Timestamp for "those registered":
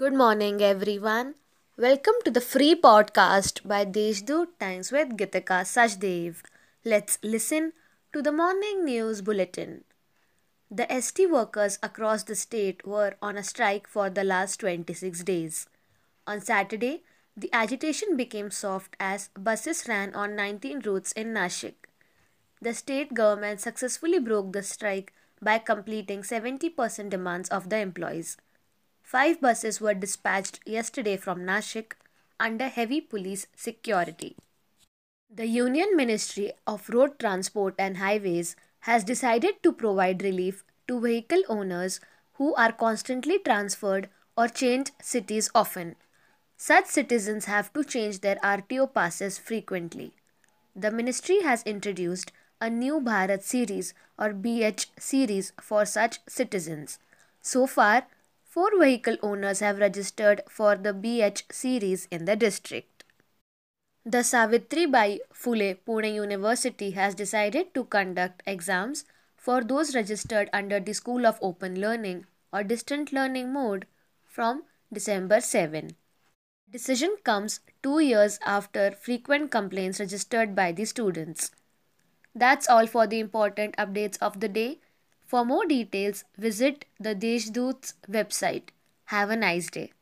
69.62-70.50